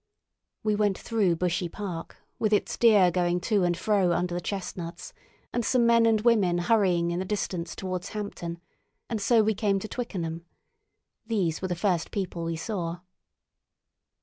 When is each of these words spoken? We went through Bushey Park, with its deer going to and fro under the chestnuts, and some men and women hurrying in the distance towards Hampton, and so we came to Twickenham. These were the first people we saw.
We 0.63 0.73
went 0.75 0.97
through 0.97 1.35
Bushey 1.35 1.69
Park, 1.71 2.17
with 2.39 2.53
its 2.53 2.75
deer 2.75 3.11
going 3.11 3.39
to 3.41 3.63
and 3.63 3.77
fro 3.77 4.11
under 4.13 4.33
the 4.33 4.41
chestnuts, 4.41 5.13
and 5.53 5.63
some 5.63 5.85
men 5.85 6.07
and 6.07 6.19
women 6.21 6.57
hurrying 6.57 7.11
in 7.11 7.19
the 7.19 7.23
distance 7.25 7.75
towards 7.75 8.09
Hampton, 8.09 8.59
and 9.11 9.21
so 9.21 9.43
we 9.43 9.53
came 9.53 9.77
to 9.77 9.87
Twickenham. 9.87 10.43
These 11.27 11.61
were 11.61 11.67
the 11.67 11.75
first 11.75 12.09
people 12.09 12.45
we 12.45 12.55
saw. 12.55 13.01